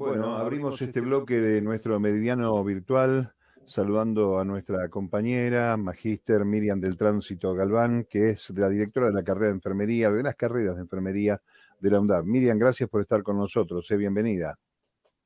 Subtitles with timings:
[0.00, 3.34] Bueno, abrimos este, este bloque de nuestro meridiano virtual
[3.66, 9.22] saludando a nuestra compañera, magíster Miriam del Tránsito Galván, que es la directora de la
[9.22, 11.42] carrera de enfermería, de las carreras de enfermería
[11.80, 12.24] de la UNDAP.
[12.24, 14.58] Miriam, gracias por estar con nosotros, sé bienvenida.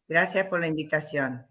[0.09, 1.47] Gracias por la invitación.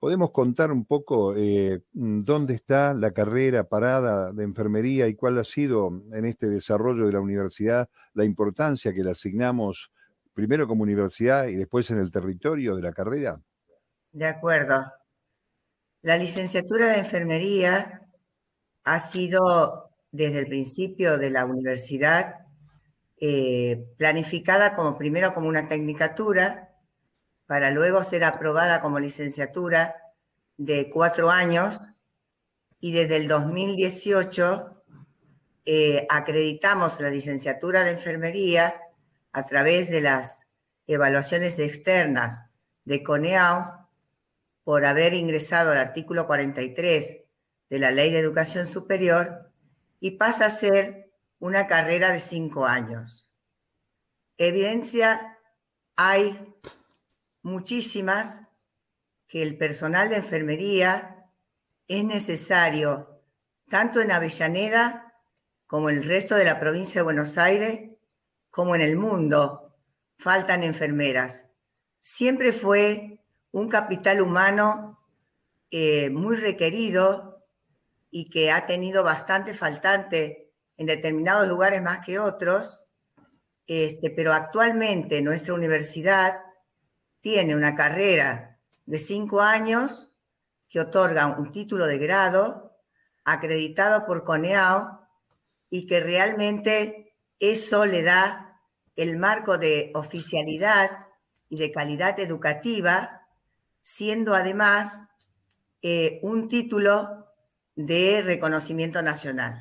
[0.00, 5.44] ¿Podemos contar un poco eh, dónde está la carrera parada de enfermería y cuál ha
[5.44, 9.92] sido en este desarrollo de la universidad la importancia que le asignamos
[10.34, 13.40] primero como universidad y después en el territorio de la carrera?
[14.12, 14.84] De acuerdo.
[16.02, 18.02] La licenciatura de enfermería
[18.84, 22.34] ha sido desde el principio de la universidad
[23.18, 26.74] eh, planificada como primero como una tecnicatura
[27.46, 29.94] para luego ser aprobada como licenciatura
[30.56, 31.80] de cuatro años
[32.80, 34.82] y desde el 2018
[35.64, 38.74] eh, acreditamos la licenciatura de enfermería
[39.32, 40.40] a través de las
[40.86, 42.44] evaluaciones externas
[42.84, 43.88] de CONEAO
[44.64, 47.16] por haber ingresado al artículo 43
[47.70, 49.50] de la Ley de Educación Superior
[50.00, 53.28] y pasa a ser una carrera de cinco años.
[54.36, 55.38] Evidencia
[55.96, 56.54] hay
[57.42, 58.42] muchísimas
[59.26, 61.26] que el personal de enfermería
[61.88, 63.22] es necesario
[63.68, 65.14] tanto en Avellaneda
[65.66, 67.91] como en el resto de la provincia de Buenos Aires,
[68.52, 69.74] como en el mundo.
[70.18, 71.48] Faltan enfermeras.
[72.00, 73.18] Siempre fue
[73.50, 75.00] un capital humano
[75.70, 77.44] eh, muy requerido
[78.10, 82.80] y que ha tenido bastante faltante en determinados lugares más que otros,
[83.66, 86.40] este, pero actualmente nuestra universidad
[87.20, 90.10] tiene una carrera de cinco años
[90.68, 92.76] que otorga un título de grado
[93.24, 95.08] acreditado por CONEAO
[95.70, 97.11] y que realmente
[97.42, 98.60] eso le da
[98.94, 100.90] el marco de oficialidad
[101.48, 103.26] y de calidad educativa,
[103.80, 105.08] siendo además
[105.82, 107.26] eh, un título
[107.74, 109.60] de reconocimiento nacional.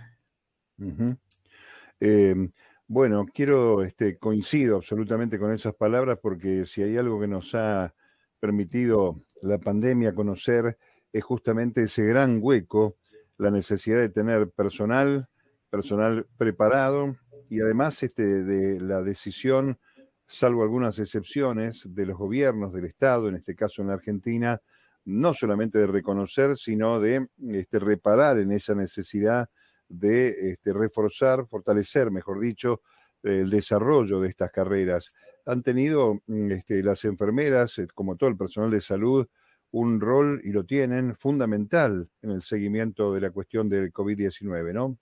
[2.94, 7.96] Bueno, quiero, este, coincido absolutamente con esas palabras porque si hay algo que nos ha
[8.40, 10.78] permitido la pandemia conocer
[11.14, 12.98] es justamente ese gran hueco,
[13.38, 15.30] la necesidad de tener personal,
[15.70, 17.16] personal preparado
[17.52, 19.78] y además este, de la decisión,
[20.26, 24.62] salvo algunas excepciones, de los gobiernos del Estado, en este caso en la Argentina,
[25.04, 29.50] no solamente de reconocer, sino de este, reparar en esa necesidad
[29.90, 32.84] de este, reforzar, fortalecer, mejor dicho,
[33.22, 35.14] el desarrollo de estas carreras.
[35.46, 39.28] Han tenido este, las enfermeras, eh, como todo el personal de salud,
[39.72, 44.98] un rol, y lo tienen, fundamental en el seguimiento de la cuestión del COVID-19, ¿no?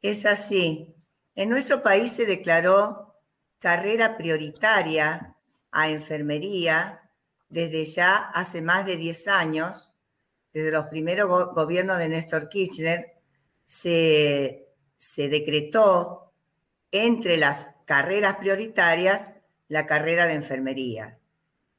[0.00, 0.94] Es así.
[1.40, 3.14] En nuestro país se declaró
[3.60, 5.34] carrera prioritaria
[5.70, 7.00] a enfermería
[7.48, 9.90] desde ya hace más de 10 años,
[10.52, 13.14] desde los primeros gobiernos de Néstor Kirchner,
[13.64, 14.66] se,
[15.16, 16.34] decretó
[16.92, 19.32] entre las carreras prioritarias
[19.68, 21.20] la carrera de enfermería.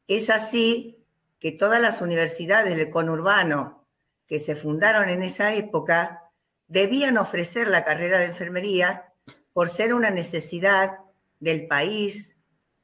[0.07, 1.05] Es así
[1.39, 3.85] que todas las universidades del conurbano
[4.25, 6.31] que se fundaron en esa época
[6.65, 9.05] debían ofrecer la carrera de enfermería
[9.53, 10.97] por ser una necesidad
[11.39, 12.35] del país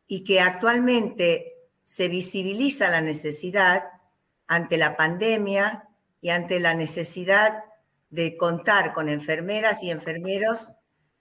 [0.08, 3.84] y que actualmente se visibiliza la necesidad
[4.48, 5.88] ante la pandemia
[6.22, 7.64] y ante la necesidad
[8.10, 10.72] de contar con enfermeras y enfermeros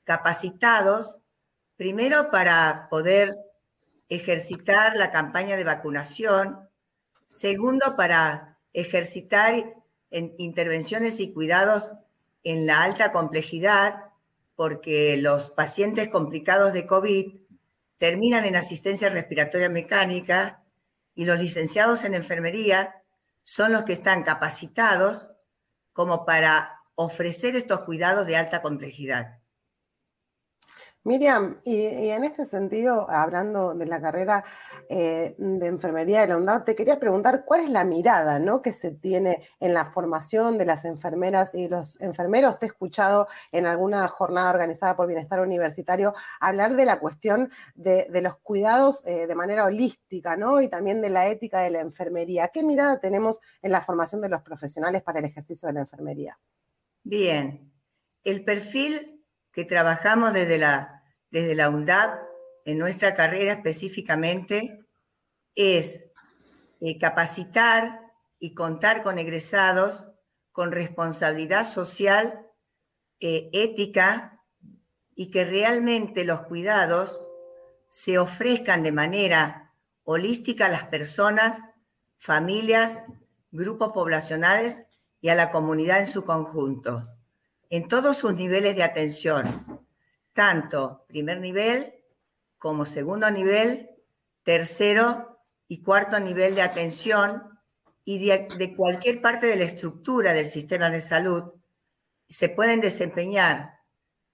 [0.05, 1.19] capacitados,
[1.77, 3.37] primero para poder
[4.09, 6.69] ejercitar la campaña de vacunación,
[7.29, 9.75] segundo para ejercitar
[10.11, 11.93] intervenciones y cuidados
[12.45, 14.06] en la alta complejidad,
[14.57, 17.37] porque los pacientes complicados de COVID
[17.99, 20.65] terminan en asistencia respiratoria mecánica
[21.15, 23.03] y los licenciados en enfermería
[23.45, 25.29] son los que están capacitados
[25.93, 29.36] como para ofrecer estos cuidados de alta complejidad.
[31.07, 31.77] Miriam, y,
[32.11, 34.45] en este sentido, hablando de la carrera
[34.89, 38.61] eh, de enfermería de la UNDAP, te quería preguntar cuál es la mirada ¿no?
[38.61, 42.59] que se tiene en la formación de las enfermeras y los enfermeros.
[42.59, 48.09] Te he escuchado en alguna jornada organizada por Bienestar Universitario hablar de la cuestión de,
[48.21, 50.61] los cuidados eh, de manera holística ¿no?
[50.61, 52.49] y también de la ética de la enfermería.
[52.49, 56.37] ¿Qué mirada tenemos en la formación de los profesionales para el ejercicio de la enfermería?
[57.05, 57.73] Bien,
[58.25, 60.96] el perfil que trabajamos desde la,
[61.31, 62.21] desde la UNDAP
[62.65, 64.85] en nuestra carrera específicamente
[65.55, 66.05] es
[66.81, 68.01] eh, capacitar
[68.39, 70.05] y contar con egresados
[70.53, 72.47] con responsabilidad social,
[73.21, 74.43] eh, ética
[75.15, 77.27] y que realmente los cuidados
[77.89, 79.75] se ofrezcan de manera
[80.05, 81.61] holística a las personas,
[82.17, 83.03] familias,
[83.51, 84.85] grupos poblacionales
[85.21, 87.09] y a la comunidad en su conjunto,
[87.71, 89.76] en todos sus niveles de atención,
[90.37, 91.95] tanto primer nivel
[92.59, 93.89] como segundo nivel,
[94.43, 97.59] tercero y cuarto nivel de atención
[98.05, 101.55] y de, cualquier parte de la estructura del sistema de salud,
[102.29, 103.81] se pueden desempeñar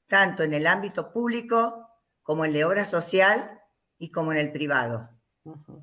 [0.09, 1.89] tanto en el ámbito público
[2.23, 3.61] como en la obra social
[3.97, 5.09] y como en el privado.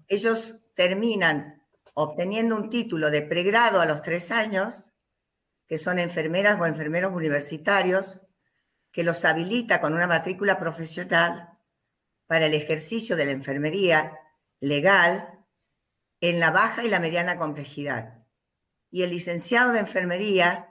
[0.08, 1.64] Ellos terminan
[1.94, 4.92] obteniendo un título de pregrado a los tres años,
[5.66, 8.22] que son enfermeras o enfermeros universitarios,
[8.92, 11.50] que los habilita con una matrícula profesional
[12.28, 14.20] para el ejercicio de la enfermería
[14.60, 15.40] legal
[16.22, 18.24] en la baja y la mediana complejidad.
[18.92, 20.70] Y el licenciado de enfermería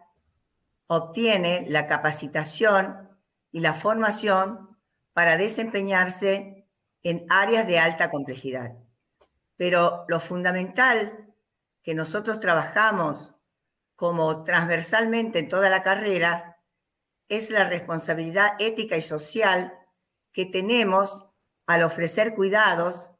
[0.87, 3.17] obtiene la capacitación
[3.51, 4.77] y la formación
[5.13, 6.69] para desempeñarse
[7.03, 8.77] en áreas de alta complejidad.
[9.57, 11.35] Pero lo fundamental
[11.83, 13.35] que nosotros trabajamos
[13.97, 16.58] como transversalmente en toda la carrera
[17.29, 19.73] es la responsabilidad ética y social
[20.33, 21.27] que tenemos
[21.67, 23.11] al ofrecer cuidados,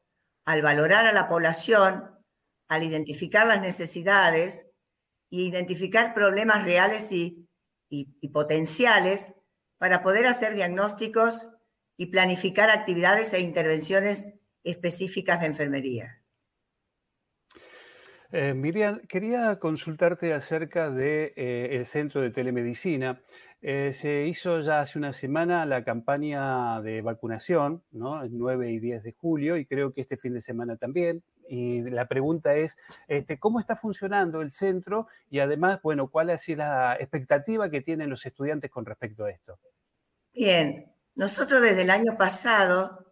[0.45, 2.17] al valorar a la población,
[2.67, 4.67] al identificar las necesidades
[5.29, 7.45] y identificar problemas reales y,
[8.31, 9.33] potenciales
[9.79, 11.47] para poder hacer diagnósticos
[11.97, 14.27] y planificar actividades e intervenciones
[14.63, 16.18] específicas de enfermería.
[18.31, 23.21] Eh, Miriam, quería consultarte acerca del de, eh, centro de telemedicina.
[23.61, 28.23] Eh, se hizo ya hace una semana la campaña de vacunación, ¿no?
[28.23, 31.23] El 9 y 10 de julio, y creo que este fin de semana también.
[31.47, 32.77] Y la pregunta es,
[33.07, 35.07] este, ¿cómo está funcionando el centro?
[35.31, 39.57] Y además, bueno, ¿cuál es la expectativa que tienen los estudiantes con respecto a esto?
[40.33, 40.85] Bien,
[41.15, 43.07] nosotros desde el año pasado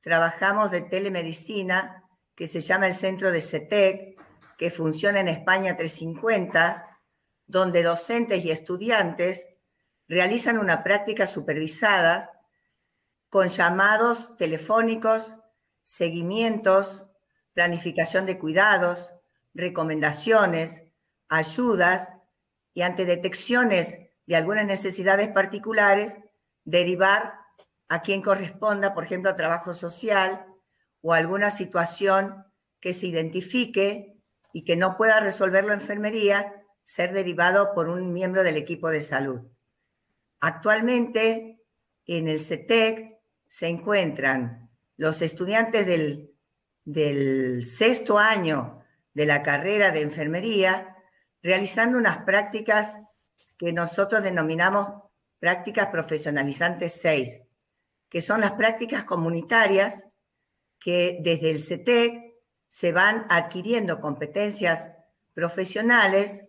[0.00, 2.04] trabajamos de telemedicina,
[2.36, 4.19] que se llama el centro de CETEC,
[4.60, 7.00] que funciona en España 350,
[7.46, 9.48] donde docentes y estudiantes
[10.06, 12.30] realizan una práctica supervisada
[13.30, 15.34] con llamados telefónicos,
[15.82, 17.06] seguimientos,
[17.54, 19.10] planificación de cuidados,
[19.54, 20.84] recomendaciones,
[21.30, 22.12] ayudas
[22.74, 23.96] y ante detecciones
[24.26, 26.18] de algunas necesidades particulares,
[26.64, 27.32] derivar
[27.88, 30.44] a quien corresponda, por ejemplo, a trabajo social
[31.00, 32.44] o alguna situación
[32.78, 34.19] que se identifique
[34.52, 39.40] y que no pueda resolverlo enfermería, ser derivado por un miembro del equipo de salud.
[40.40, 41.60] Actualmente,
[42.06, 46.30] en el CETEC se encuentran los estudiantes del,
[46.84, 48.82] del sexto año
[49.14, 50.96] de la carrera de enfermería
[51.42, 52.96] realizando unas prácticas
[53.56, 54.88] que nosotros denominamos
[55.38, 57.44] prácticas profesionalizantes 6,
[58.08, 60.06] que son las prácticas comunitarias
[60.78, 62.29] que desde el CETEC
[62.70, 64.88] se van adquiriendo competencias
[65.34, 66.44] profesionales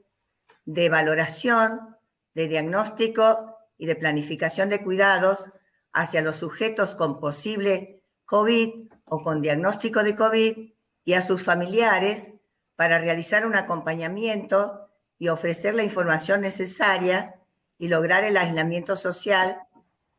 [0.65, 1.97] de valoración,
[2.35, 5.51] de diagnóstico y de planificación de cuidados
[5.91, 10.73] hacia los sujetos con posible COVID o con diagnóstico de COVID
[11.03, 12.31] y a sus familiares
[12.75, 17.41] para realizar un acompañamiento y ofrecer la información necesaria
[17.79, 19.59] y lograr el aislamiento social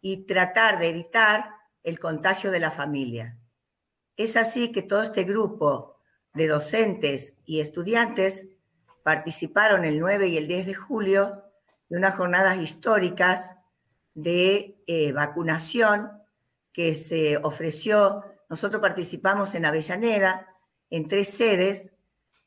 [0.00, 1.50] y tratar de evitar
[1.84, 3.38] el contagio de la familia.
[4.16, 5.91] Es así que todo este grupo
[6.34, 8.48] de docentes y estudiantes
[9.02, 11.42] participaron el 9 y el 10 de julio
[11.88, 13.56] de unas jornadas históricas
[14.14, 16.10] de eh, vacunación
[16.72, 18.24] que se ofreció.
[18.48, 20.48] Nosotros participamos en Avellaneda,
[20.90, 21.90] en tres sedes,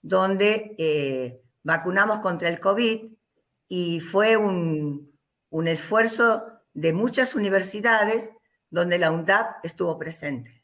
[0.01, 3.11] donde eh, vacunamos contra el COVID
[3.67, 5.11] y fue un,
[5.49, 8.29] un esfuerzo de muchas universidades
[8.69, 10.54] donde la UNDAP estuvo presente.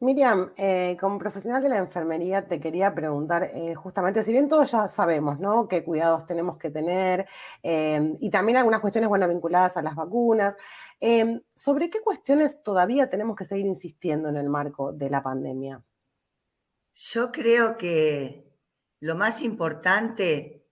[0.00, 4.70] Miriam, eh, como profesional de la enfermería, te quería preguntar, eh, justamente, si bien todos
[4.70, 5.66] ya sabemos, ¿no?
[5.66, 7.26] Qué cuidados tenemos que tener
[7.64, 10.54] eh, y también algunas cuestiones, bueno, vinculadas a las vacunas,
[11.54, 15.82] ¿sobre qué cuestiones todavía tenemos que seguir insistiendo en el marco de la pandemia?
[16.94, 18.52] Yo creo que
[19.00, 20.64] lo más importante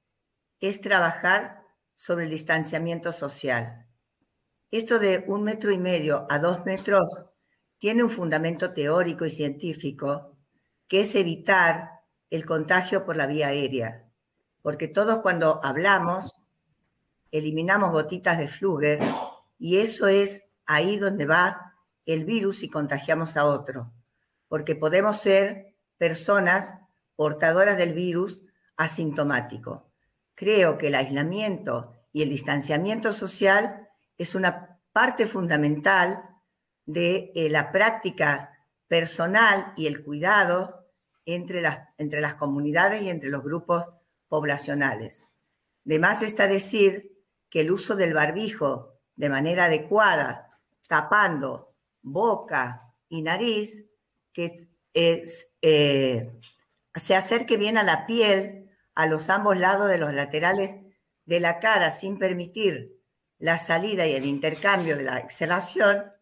[0.61, 1.63] es trabajar
[1.95, 3.87] sobre el distanciamiento social.
[4.71, 7.27] Esto de un metro y medio a dos metros
[7.79, 10.37] tiene un fundamento teórico y científico,
[10.89, 11.91] que es evitar
[12.31, 14.09] el contagio por la vía aérea,
[14.63, 16.35] porque todos cuando hablamos
[17.31, 18.99] eliminamos gotitas de Fluger
[19.59, 23.93] y eso es ahí donde va el virus y contagiamos a otro,
[24.49, 26.75] porque podemos ser personas
[27.15, 28.43] portadoras del virus
[28.77, 29.91] asintomático.
[30.35, 36.36] Creo que el aislamiento y el distanciamiento social es una parte fundamental
[36.87, 38.57] de eh, la práctica
[38.89, 40.87] personal y el cuidado
[41.25, 43.85] entre las, entre las comunidades y entre los grupos
[44.29, 45.27] poblacionales.
[45.85, 47.13] De más está decir
[47.51, 53.87] que el uso del barbijo de manera adecuada, tapando boca y nariz,
[54.33, 56.33] que es, eh,
[56.95, 60.87] se acerque bien a la piel, a los ambos lados de los laterales
[61.25, 62.97] de la cara, sin permitir
[63.39, 66.13] la salida y el intercambio de la exhalación,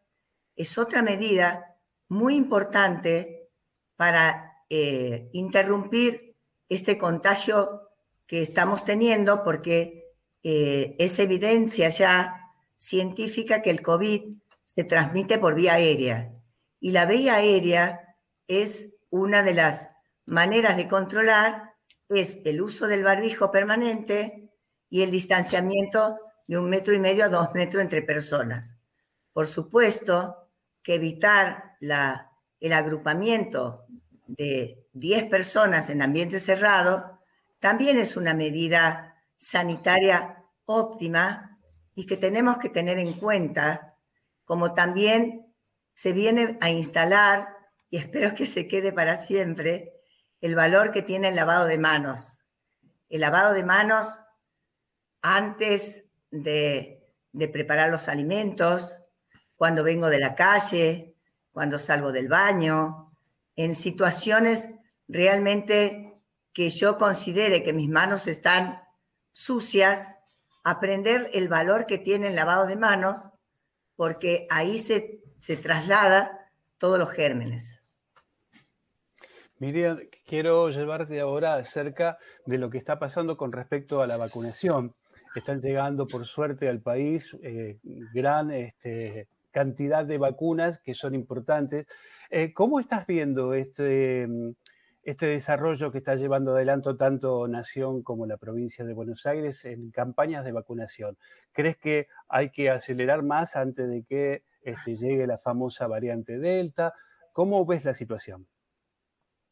[0.56, 1.76] es otra medida
[2.08, 3.48] muy importante
[3.96, 6.36] para eh, interrumpir
[6.68, 7.90] este contagio
[8.26, 14.34] que estamos teniendo, porque eh, es evidencia ya científica que el COVID
[14.64, 16.32] se transmite por vía aérea.
[16.80, 18.16] Y la vía aérea
[18.48, 19.90] es una de las
[20.26, 21.74] maneras de controlar,
[22.08, 24.50] es el uso del barbijo permanente
[24.90, 28.76] y el distanciamiento de un metro y medio a dos metros entre personas.
[29.32, 30.43] Por supuesto
[30.84, 33.86] que evitar el agrupamiento
[34.28, 37.20] de 10 personas en ambiente cerrado
[37.58, 41.58] también es una medida sanitaria óptima
[41.94, 43.96] y que tenemos que tener en cuenta,
[44.44, 45.46] como también
[45.94, 47.48] se viene a instalar,
[47.88, 49.92] y espero que se quede para siempre,
[50.40, 52.38] el valor que tiene el lavado de manos.
[53.08, 54.20] El lavado de manos
[55.22, 57.02] antes de,
[57.52, 58.98] preparar los alimentos,
[59.56, 61.14] cuando vengo de la calle,
[61.52, 63.12] cuando salgo del baño,
[63.56, 64.68] en situaciones
[65.08, 66.20] realmente
[66.52, 68.82] que yo considere que mis manos están
[69.32, 70.08] sucias,
[70.62, 73.30] aprender el valor que tiene el lavado de manos,
[73.96, 77.82] porque ahí se, se traslada todos los gérmenes.
[79.58, 84.94] Miriam, quiero llevarte ahora acerca de lo que está pasando con respecto a la vacunación.
[85.34, 87.78] Están llegando, por suerte, al país eh,
[88.12, 91.86] gran este, cantidad de vacunas que son importantes.
[92.28, 94.26] Eh, ¿Cómo estás viendo este,
[95.04, 99.92] este desarrollo que está llevando adelante tanto Nación como la provincia de Buenos Aires en
[99.92, 101.16] campañas de vacunación?
[101.52, 106.92] ¿Crees que hay que acelerar más antes de que este, llegue la famosa variante Delta?
[107.32, 108.48] ¿Cómo ves la situación?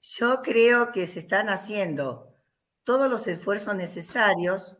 [0.00, 2.35] Yo creo que se están haciendo
[2.82, 4.78] todos los esfuerzos necesarios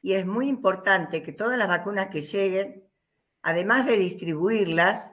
[0.00, 2.85] y es muy importante que todas las vacunas que lleguen,
[3.46, 5.12] además de distribuirlas,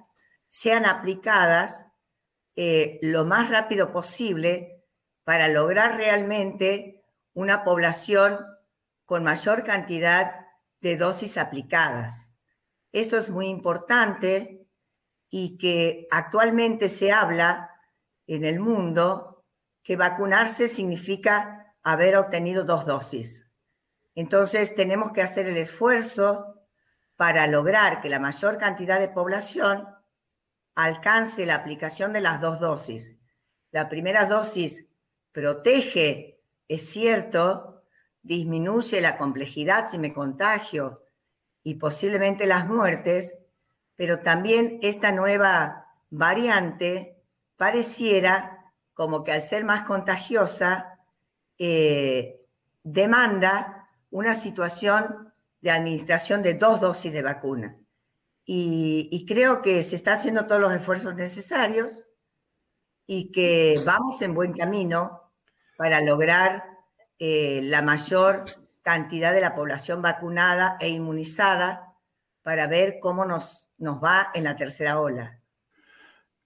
[0.49, 1.85] sean aplicadas
[2.55, 4.83] eh, lo más rápido posible
[5.23, 8.39] para lograr realmente una población
[9.05, 10.47] con mayor cantidad
[10.81, 12.33] de dosis aplicadas.
[12.91, 14.67] Esto es muy importante
[15.29, 17.69] y que actualmente se habla
[18.25, 19.45] en el mundo
[19.83, 23.47] que vacunarse significa haber obtenido dos dosis.
[24.15, 26.52] Entonces tenemos que hacer el esfuerzo
[27.15, 29.88] para lograr que la mayor cantidad de población
[30.75, 33.17] alcance la aplicación de las dos dosis.
[33.72, 34.88] La primera dosis
[35.32, 37.84] protege, es cierto,
[38.22, 41.03] disminuye la complejidad si me contagio
[41.63, 43.38] y posiblemente las muertes,
[43.96, 47.22] pero también esta nueva variante
[47.58, 51.00] pareciera como que al ser más contagiosa
[51.58, 52.41] eh,
[52.84, 55.32] demanda una situación
[55.63, 57.77] de administración de dos dosis de vacuna.
[58.46, 62.08] y creo que se está haciendo todos los esfuerzos necesarios
[63.08, 65.32] y que vamos en buen camino
[65.77, 66.63] para lograr
[67.20, 68.43] eh, la mayor
[68.82, 71.96] cantidad de la población vacunada e inmunizada
[72.41, 75.39] para ver cómo nos, nos va en la tercera ola.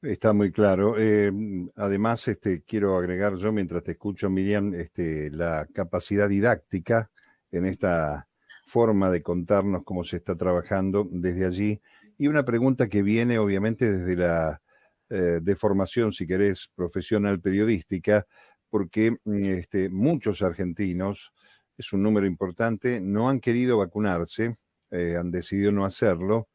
[0.02, 0.96] Está muy claro.
[0.98, 1.32] Eh,
[1.76, 7.10] además, este, quiero agregar yo, mientras te escucho, Miriam, este, la capacidad didáctica
[7.50, 8.27] en esta
[8.68, 11.82] forma de contarnos cómo se está trabajando desde allí.
[12.18, 14.62] Y una pregunta que viene, obviamente, desde la
[15.10, 18.28] eh, formación, si querés, profesional periodística,
[18.70, 21.32] porque mm, este, muchos argentinos,
[21.78, 24.58] es un número importante, no han querido vacunarse,
[24.92, 26.50] eh, han decidido no hacerlo.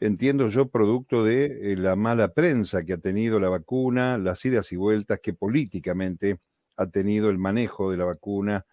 [0.00, 4.70] Entiendo yo producto de eh, la mala prensa que ha tenido la vacuna, las idas
[4.72, 6.40] y vueltas que políticamente
[6.76, 8.66] ha tenido el manejo de la vacuna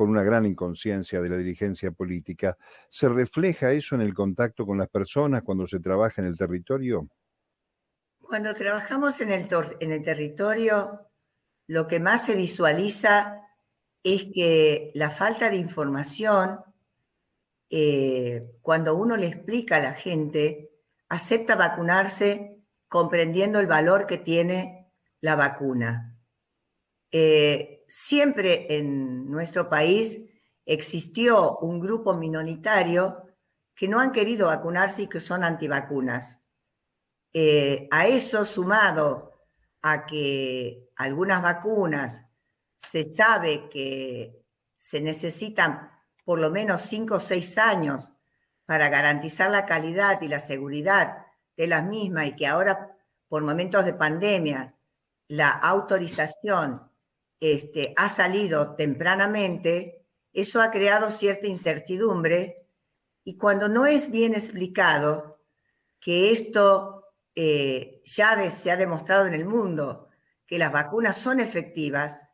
[0.00, 2.56] con una gran inconsciencia de la dirigencia política.
[2.88, 7.06] ¿Se refleja eso en el contacto con las personas cuando se trabaja en el territorio?
[8.18, 11.06] Cuando trabajamos en el, territorio,
[11.66, 13.42] lo que más se visualiza
[14.02, 16.60] es que la falta de información,
[17.68, 20.70] eh, cuando uno le explica a la gente,
[21.10, 22.56] acepta vacunarse
[22.88, 26.16] comprendiendo el valor que tiene la vacuna.
[27.12, 30.30] Eh, siempre en nuestro país
[30.64, 33.26] existió un grupo minoritario
[33.74, 36.40] que no han querido vacunarse y que son antivacunas.
[37.32, 39.32] Eh, a eso sumado
[39.82, 42.26] a que algunas vacunas
[42.78, 44.44] se sabe que
[44.78, 45.90] se necesitan
[46.24, 48.12] por lo menos cinco o seis años
[48.66, 52.96] para garantizar la calidad y la seguridad de las mismas y que ahora
[53.28, 54.74] por momentos de pandemia
[55.28, 56.89] la autorización
[57.40, 62.66] este, ha salido tempranamente, eso ha creado cierta incertidumbre
[63.24, 65.40] y cuando no es bien explicado
[65.98, 70.08] que esto eh, ya se ha demostrado en el mundo,
[70.46, 72.28] que las vacunas son efectivas,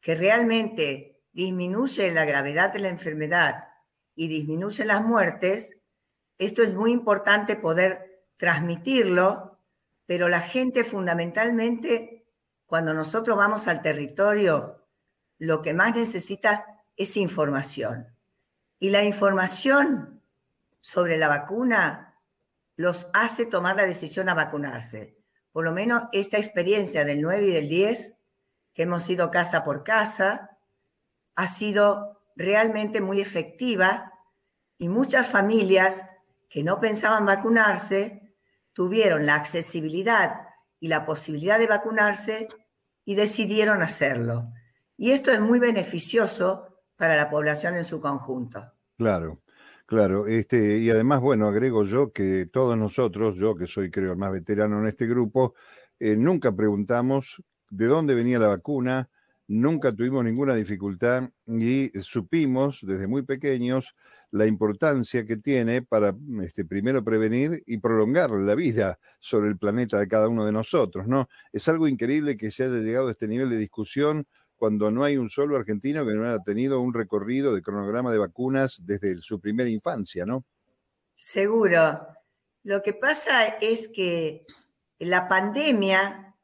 [0.00, 3.68] que realmente disminuye la gravedad de la enfermedad
[4.14, 5.78] y disminuye las muertes,
[6.38, 9.60] esto es muy importante poder transmitirlo,
[10.06, 12.21] pero la gente fundamentalmente,
[12.72, 14.82] cuando nosotros vamos al territorio,
[15.36, 16.64] lo que más necesita
[16.96, 18.16] es información.
[18.78, 20.22] Y la información
[20.80, 22.18] sobre la vacuna
[22.76, 25.18] los hace tomar la decisión a vacunarse.
[25.52, 28.18] Por lo menos esta experiencia del 9 y del 10
[28.72, 30.56] que hemos ido casa por casa,
[31.34, 34.14] ha sido realmente muy efectiva
[34.78, 36.08] y muchas familias
[36.48, 38.34] que no pensaban vacunarse
[38.72, 40.51] tuvieron la accesibilidad
[40.82, 42.48] y la posibilidad de vacunarse
[43.04, 44.48] y decidieron hacerlo.
[44.96, 48.72] Y esto es muy beneficioso para la población en su conjunto.
[48.98, 49.42] Claro,
[49.86, 50.26] claro.
[50.26, 54.32] Este, y además, bueno, agrego yo que todos nosotros, yo que soy creo el más
[54.32, 55.54] veterano en este grupo,
[56.00, 59.08] eh, nunca preguntamos de dónde venía la vacuna,
[59.52, 63.94] nunca tuvimos ninguna dificultad y supimos desde muy pequeños
[64.30, 69.98] la importancia que tiene para este, primero prevenir y prolongar la vida sobre el planeta
[69.98, 71.28] de cada uno de nosotros, ¿no?
[71.52, 75.18] Es algo increíble que se haya llegado a este nivel de discusión cuando no hay
[75.18, 79.38] un solo argentino que no haya tenido un recorrido de cronograma de vacunas desde su
[79.38, 80.46] primera infancia, ¿no?
[81.14, 82.06] Seguro.
[82.62, 84.46] Lo que pasa es que
[84.98, 86.34] la pandemia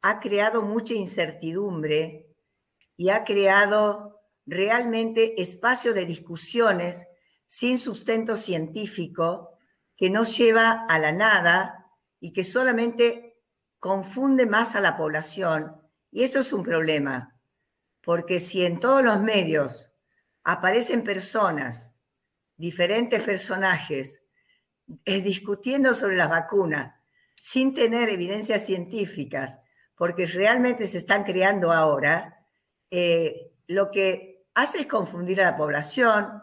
[0.00, 2.23] ha creado mucha incertidumbre
[2.96, 7.06] y ha creado realmente espacio de discusiones
[7.46, 9.58] sin sustento científico
[9.96, 11.90] que no lleva a la nada
[12.20, 13.40] y que solamente
[13.78, 15.76] confunde más a la población.
[16.10, 17.38] Y eso es un problema,
[18.02, 19.92] porque si en todos los medios
[20.42, 21.94] aparecen personas,
[22.56, 24.20] diferentes personajes,
[25.04, 26.94] eh, discutiendo sobre las vacunas
[27.34, 29.58] sin tener evidencias científicas
[29.96, 32.43] porque realmente se están creando ahora,
[32.90, 36.42] eh, lo que hace es confundir a la población,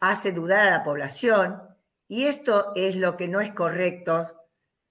[0.00, 1.62] hace dudar a la población,
[2.08, 4.26] y esto es lo que no es correcto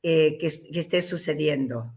[0.03, 1.93] eh, que, esté sucediendo.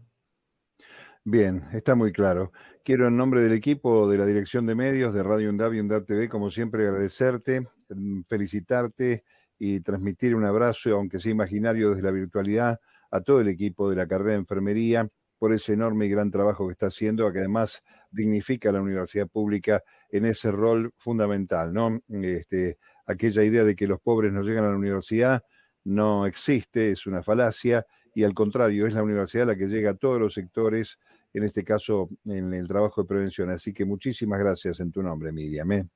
[1.23, 2.51] Bien, está muy claro.
[2.83, 6.05] Quiero en nombre del equipo de la Dirección de Medios de Radio UNDAV y UNDAV
[6.05, 9.23] TV, como siempre, agradecerte, mm, felicitarte
[9.57, 13.95] y transmitir un abrazo, aunque sea imaginario desde la virtualidad, a todo el equipo de
[13.95, 17.83] la carrera de enfermería por ese enorme y gran trabajo que está haciendo, que además
[18.11, 21.99] dignifica a la universidad pública en ese rol fundamental, ¿no?
[22.09, 25.43] Este, aquella idea de que los pobres no llegan a la universidad
[25.85, 29.95] no existe, es una falacia, y al contrario, es la universidad la que llega a
[29.95, 30.97] todos los sectores,
[31.33, 33.49] en este caso en el trabajo de prevención.
[33.49, 35.71] Así que muchísimas gracias en tu nombre, Miriam.
[35.73, 35.87] ¿eh?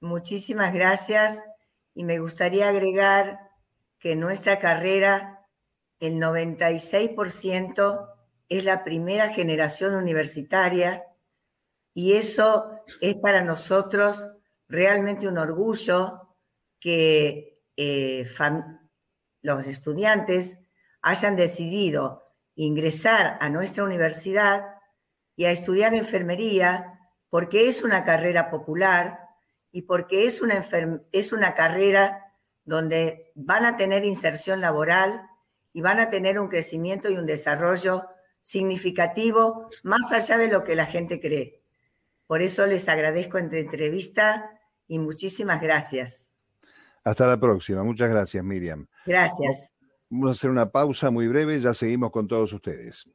[0.00, 1.42] Muchísimas gracias
[1.94, 3.40] y me gustaría agregar
[3.98, 5.46] que en nuestra carrera
[5.98, 8.08] el 96%
[8.58, 11.04] es la primera generación universitaria
[11.94, 14.26] y eso es para nosotros
[14.68, 16.36] realmente un orgullo
[16.80, 18.28] que eh,
[19.42, 20.58] los estudiantes
[21.00, 22.22] hayan decidido
[22.54, 24.64] ingresar a nuestra universidad
[25.36, 26.98] y a estudiar enfermería
[27.30, 29.20] porque es una carrera popular
[29.70, 30.66] y porque es una,
[31.12, 32.34] es una carrera
[32.64, 35.22] donde van a tener inserción laboral
[35.72, 38.06] y van a tener un crecimiento y un desarrollo
[38.42, 41.62] significativo más allá de lo que la gente cree.
[42.26, 44.50] Por eso les agradezco esta entrevista
[44.86, 46.30] y muchísimas gracias.
[47.04, 47.82] Hasta la próxima.
[47.82, 48.86] Muchas gracias, Miriam.
[49.06, 49.72] Gracias.
[50.08, 53.06] Vamos a hacer una pausa muy breve, ya seguimos con todos ustedes.